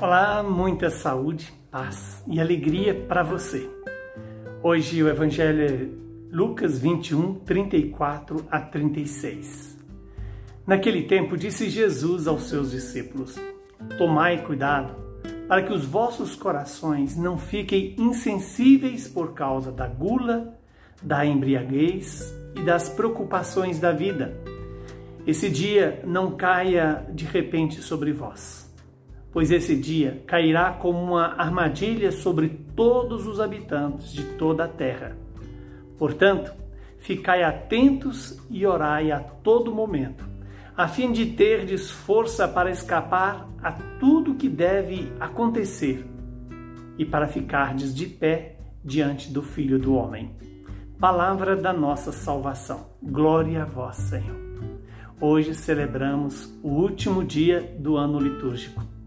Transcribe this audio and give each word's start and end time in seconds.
Olá, 0.00 0.44
muita 0.44 0.90
saúde, 0.90 1.52
paz 1.72 2.22
e 2.28 2.40
alegria 2.40 2.94
para 2.94 3.24
você. 3.24 3.68
Hoje 4.62 5.02
o 5.02 5.08
Evangelho 5.08 5.60
é 5.60 5.88
Lucas 6.32 6.78
21, 6.78 7.34
34 7.40 8.46
a 8.48 8.60
36. 8.60 9.76
Naquele 10.64 11.02
tempo 11.02 11.36
disse 11.36 11.68
Jesus 11.68 12.28
aos 12.28 12.44
seus 12.44 12.70
discípulos: 12.70 13.34
Tomai 13.98 14.44
cuidado 14.44 14.94
para 15.48 15.64
que 15.64 15.72
os 15.72 15.84
vossos 15.84 16.36
corações 16.36 17.16
não 17.16 17.36
fiquem 17.36 17.96
insensíveis 17.98 19.08
por 19.08 19.34
causa 19.34 19.72
da 19.72 19.88
gula, 19.88 20.56
da 21.02 21.26
embriaguez 21.26 22.32
e 22.54 22.62
das 22.62 22.88
preocupações 22.88 23.80
da 23.80 23.90
vida. 23.90 24.40
Esse 25.26 25.50
dia 25.50 26.00
não 26.06 26.36
caia 26.36 27.04
de 27.12 27.24
repente 27.24 27.82
sobre 27.82 28.12
vós 28.12 28.67
pois 29.38 29.52
esse 29.52 29.76
dia 29.76 30.20
cairá 30.26 30.72
como 30.72 31.00
uma 31.00 31.36
armadilha 31.40 32.10
sobre 32.10 32.48
todos 32.74 33.24
os 33.24 33.38
habitantes 33.38 34.12
de 34.12 34.24
toda 34.24 34.64
a 34.64 34.68
terra. 34.68 35.16
Portanto, 35.96 36.50
ficai 36.98 37.44
atentos 37.44 38.36
e 38.50 38.66
orai 38.66 39.12
a 39.12 39.20
todo 39.20 39.72
momento, 39.72 40.28
a 40.76 40.88
fim 40.88 41.12
de 41.12 41.24
terdes 41.24 41.88
força 41.88 42.48
para 42.48 42.68
escapar 42.68 43.48
a 43.62 43.70
tudo 44.00 44.34
que 44.34 44.48
deve 44.48 45.12
acontecer 45.20 46.04
e 46.98 47.04
para 47.04 47.28
ficardes 47.28 47.94
de 47.94 48.06
pé 48.06 48.56
diante 48.84 49.30
do 49.30 49.40
Filho 49.40 49.78
do 49.78 49.94
Homem. 49.94 50.32
Palavra 50.98 51.54
da 51.54 51.72
nossa 51.72 52.10
salvação. 52.10 52.88
Glória 53.00 53.62
a 53.62 53.66
vós, 53.66 53.98
Senhor. 53.98 54.36
Hoje 55.20 55.54
celebramos 55.54 56.52
o 56.60 56.70
último 56.70 57.22
dia 57.22 57.76
do 57.78 57.96
ano 57.96 58.18
litúrgico. 58.18 58.97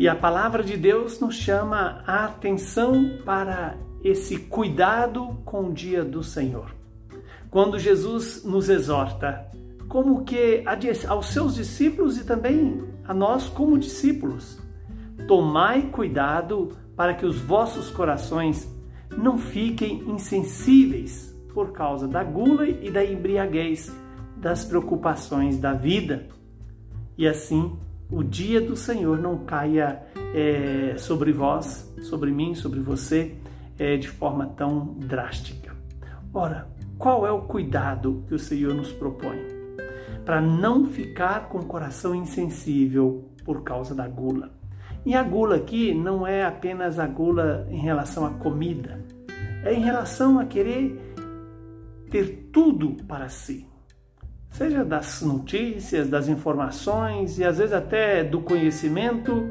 E 0.00 0.08
a 0.08 0.16
palavra 0.16 0.62
de 0.62 0.78
Deus 0.78 1.20
nos 1.20 1.34
chama 1.34 2.02
a 2.06 2.24
atenção 2.24 3.18
para 3.22 3.76
esse 4.02 4.38
cuidado 4.38 5.38
com 5.44 5.66
o 5.66 5.74
dia 5.74 6.02
do 6.02 6.22
Senhor. 6.22 6.74
Quando 7.50 7.78
Jesus 7.78 8.42
nos 8.42 8.70
exorta, 8.70 9.46
como 9.90 10.24
que 10.24 10.64
aos 11.06 11.26
seus 11.26 11.54
discípulos 11.54 12.16
e 12.16 12.24
também 12.24 12.82
a 13.04 13.12
nós 13.12 13.50
como 13.50 13.78
discípulos, 13.78 14.58
tomai 15.28 15.90
cuidado 15.90 16.70
para 16.96 17.12
que 17.12 17.26
os 17.26 17.38
vossos 17.38 17.90
corações 17.90 18.74
não 19.14 19.36
fiquem 19.36 19.98
insensíveis 20.08 21.38
por 21.52 21.72
causa 21.72 22.08
da 22.08 22.24
gula 22.24 22.66
e 22.66 22.90
da 22.90 23.04
embriaguez, 23.04 23.94
das 24.34 24.64
preocupações 24.64 25.58
da 25.58 25.74
vida. 25.74 26.26
E 27.18 27.28
assim 27.28 27.78
o 28.10 28.24
dia 28.24 28.60
do 28.60 28.76
Senhor 28.76 29.18
não 29.18 29.44
caia 29.44 30.02
é, 30.34 30.94
sobre 30.96 31.32
vós, 31.32 31.92
sobre 32.02 32.30
mim, 32.30 32.54
sobre 32.54 32.80
você, 32.80 33.36
é, 33.78 33.96
de 33.96 34.08
forma 34.08 34.46
tão 34.46 34.94
drástica. 34.98 35.74
Ora, 36.34 36.68
qual 36.98 37.26
é 37.26 37.30
o 37.30 37.42
cuidado 37.42 38.24
que 38.26 38.34
o 38.34 38.38
Senhor 38.38 38.74
nos 38.74 38.92
propõe? 38.92 39.38
Para 40.24 40.40
não 40.40 40.86
ficar 40.86 41.48
com 41.48 41.58
o 41.58 41.66
coração 41.66 42.14
insensível 42.14 43.30
por 43.44 43.62
causa 43.62 43.94
da 43.94 44.06
gula. 44.06 44.50
E 45.04 45.14
a 45.14 45.22
gula 45.22 45.56
aqui 45.56 45.94
não 45.94 46.26
é 46.26 46.44
apenas 46.44 46.98
a 46.98 47.06
gula 47.06 47.66
em 47.70 47.78
relação 47.78 48.26
à 48.26 48.30
comida, 48.30 49.02
é 49.64 49.72
em 49.72 49.80
relação 49.80 50.38
a 50.38 50.44
querer 50.44 51.14
ter 52.10 52.50
tudo 52.52 52.96
para 53.04 53.28
si 53.28 53.70
seja 54.50 54.84
das 54.84 55.22
notícias, 55.22 56.08
das 56.08 56.28
informações 56.28 57.38
e 57.38 57.44
às 57.44 57.58
vezes 57.58 57.72
até 57.72 58.22
do 58.24 58.40
conhecimento, 58.40 59.50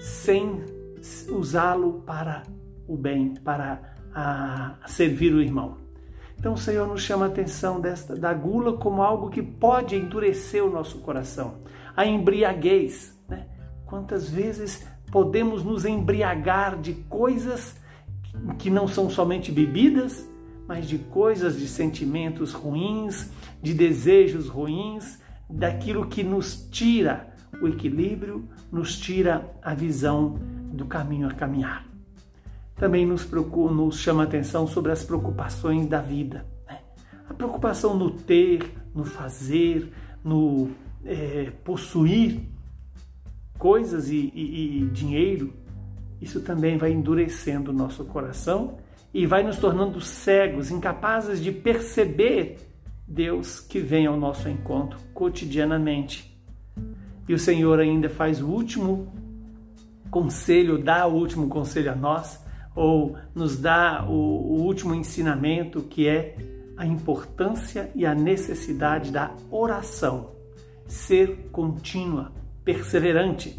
sem 0.00 0.64
usá-lo 1.30 2.02
para 2.06 2.42
o 2.86 2.96
bem, 2.96 3.34
para 3.34 3.80
a, 4.14 4.76
servir 4.86 5.34
o 5.34 5.40
irmão. 5.40 5.78
Então 6.38 6.52
o 6.52 6.58
Senhor 6.58 6.86
nos 6.86 7.02
chama 7.02 7.26
a 7.26 7.28
atenção 7.28 7.80
desta, 7.80 8.14
da 8.14 8.32
gula 8.32 8.76
como 8.76 9.02
algo 9.02 9.30
que 9.30 9.42
pode 9.42 9.96
endurecer 9.96 10.64
o 10.64 10.70
nosso 10.70 10.98
coração. 10.98 11.62
A 11.96 12.04
embriaguez, 12.04 13.18
né? 13.28 13.46
Quantas 13.86 14.28
vezes 14.28 14.86
podemos 15.10 15.64
nos 15.64 15.84
embriagar 15.84 16.78
de 16.78 16.92
coisas 16.92 17.76
que 18.58 18.68
não 18.68 18.86
são 18.86 19.08
somente 19.08 19.50
bebidas, 19.50 20.28
mas 20.66 20.86
de 20.88 20.98
coisas, 20.98 21.58
de 21.58 21.68
sentimentos 21.68 22.52
ruins, 22.52 23.30
de 23.62 23.72
desejos 23.72 24.48
ruins, 24.48 25.18
daquilo 25.48 26.06
que 26.06 26.22
nos 26.22 26.68
tira 26.70 27.32
o 27.60 27.68
equilíbrio, 27.68 28.48
nos 28.70 28.98
tira 28.98 29.50
a 29.62 29.74
visão 29.74 30.38
do 30.72 30.86
caminho 30.86 31.28
a 31.28 31.32
caminhar. 31.32 31.86
Também 32.74 33.06
nos, 33.06 33.24
procura, 33.24 33.72
nos 33.72 33.98
chama 33.98 34.24
atenção 34.24 34.66
sobre 34.66 34.92
as 34.92 35.02
preocupações 35.02 35.86
da 35.86 36.00
vida. 36.00 36.44
Né? 36.68 36.80
A 37.28 37.32
preocupação 37.32 37.96
no 37.96 38.10
ter, 38.10 38.70
no 38.94 39.04
fazer, 39.04 39.90
no 40.22 40.70
é, 41.04 41.52
possuir 41.64 42.40
coisas 43.56 44.10
e, 44.10 44.30
e, 44.34 44.82
e 44.82 44.86
dinheiro, 44.90 45.54
isso 46.20 46.40
também 46.40 46.76
vai 46.76 46.92
endurecendo 46.92 47.70
o 47.70 47.74
nosso 47.74 48.04
coração 48.04 48.78
e 49.16 49.24
vai 49.24 49.42
nos 49.42 49.56
tornando 49.56 49.98
cegos, 49.98 50.70
incapazes 50.70 51.42
de 51.42 51.50
perceber 51.50 52.58
Deus 53.08 53.60
que 53.60 53.80
vem 53.80 54.04
ao 54.04 54.14
nosso 54.14 54.46
encontro 54.46 54.98
cotidianamente. 55.14 56.38
E 57.26 57.32
o 57.32 57.38
Senhor 57.38 57.80
ainda 57.80 58.10
faz 58.10 58.42
o 58.42 58.46
último 58.46 59.10
conselho, 60.10 60.76
dá 60.76 61.06
o 61.06 61.14
último 61.14 61.48
conselho 61.48 61.90
a 61.90 61.94
nós, 61.94 62.44
ou 62.74 63.16
nos 63.34 63.58
dá 63.58 64.04
o, 64.06 64.12
o 64.12 64.62
último 64.66 64.94
ensinamento 64.94 65.80
que 65.80 66.06
é 66.06 66.36
a 66.76 66.84
importância 66.84 67.90
e 67.94 68.04
a 68.04 68.14
necessidade 68.14 69.10
da 69.10 69.34
oração, 69.50 70.32
ser 70.86 71.48
contínua, 71.50 72.32
perseverante. 72.62 73.58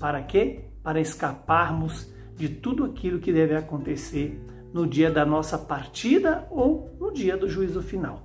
Para 0.00 0.22
quê? 0.22 0.70
Para 0.82 0.98
escaparmos 0.98 2.10
de 2.34 2.48
tudo 2.48 2.82
aquilo 2.82 3.18
que 3.18 3.30
deve 3.30 3.54
acontecer 3.54 4.40
no 4.72 4.86
dia 4.86 5.10
da 5.10 5.24
nossa 5.24 5.56
partida 5.56 6.46
ou 6.50 6.94
no 7.00 7.12
dia 7.12 7.36
do 7.36 7.48
juízo 7.48 7.82
final. 7.82 8.22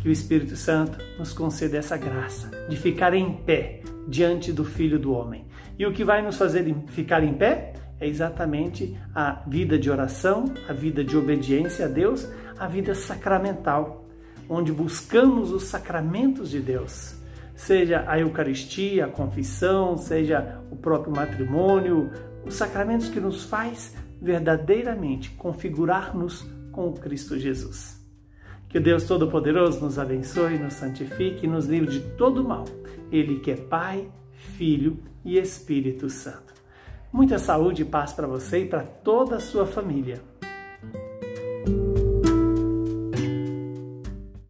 Que 0.00 0.08
o 0.08 0.12
Espírito 0.12 0.56
Santo 0.56 0.98
nos 1.18 1.32
conceda 1.32 1.78
essa 1.78 1.96
graça 1.96 2.50
de 2.68 2.76
ficar 2.76 3.14
em 3.14 3.32
pé 3.32 3.80
diante 4.06 4.52
do 4.52 4.64
Filho 4.64 4.98
do 4.98 5.12
Homem. 5.12 5.46
E 5.78 5.84
o 5.84 5.92
que 5.92 6.04
vai 6.04 6.22
nos 6.22 6.36
fazer 6.36 6.74
ficar 6.88 7.22
em 7.22 7.34
pé 7.34 7.74
é 7.98 8.06
exatamente 8.06 8.96
a 9.14 9.42
vida 9.46 9.78
de 9.78 9.90
oração, 9.90 10.44
a 10.68 10.72
vida 10.72 11.02
de 11.02 11.16
obediência 11.16 11.86
a 11.86 11.88
Deus, 11.88 12.28
a 12.58 12.68
vida 12.68 12.94
sacramental, 12.94 14.06
onde 14.48 14.72
buscamos 14.72 15.50
os 15.50 15.64
sacramentos 15.64 16.50
de 16.50 16.60
Deus, 16.60 17.16
seja 17.54 18.04
a 18.06 18.18
Eucaristia, 18.18 19.06
a 19.06 19.08
confissão, 19.08 19.96
seja 19.96 20.60
o 20.70 20.76
próprio 20.76 21.14
matrimônio, 21.14 22.10
os 22.44 22.54
sacramentos 22.54 23.08
que 23.08 23.18
nos 23.18 23.44
faz 23.44 23.94
verdadeiramente 24.20 25.30
configurar-nos 25.32 26.46
com 26.72 26.88
o 26.88 26.92
Cristo 26.92 27.38
Jesus. 27.38 27.96
Que 28.68 28.78
o 28.78 28.82
Deus 28.82 29.04
Todo-Poderoso 29.04 29.80
nos 29.80 29.98
abençoe, 29.98 30.58
nos 30.58 30.74
santifique 30.74 31.46
e 31.46 31.48
nos 31.48 31.66
livre 31.66 31.90
de 31.90 32.00
todo 32.16 32.44
mal. 32.44 32.64
Ele 33.10 33.40
que 33.40 33.52
é 33.52 33.56
Pai, 33.56 34.10
Filho 34.56 34.98
e 35.24 35.38
Espírito 35.38 36.10
Santo. 36.10 36.54
Muita 37.12 37.38
saúde 37.38 37.82
e 37.82 37.84
paz 37.84 38.12
para 38.12 38.26
você 38.26 38.60
e 38.60 38.66
para 38.66 38.82
toda 38.82 39.36
a 39.36 39.40
sua 39.40 39.64
família. 39.64 40.20